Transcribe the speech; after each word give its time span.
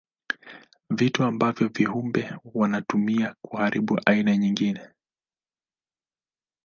Vitu 0.89 1.23
ambavyo 1.23 1.67
viumbe 1.67 2.33
wanatumia 2.53 3.35
kuharibu 3.41 4.01
aina 4.05 4.37
nyingine. 4.37 4.81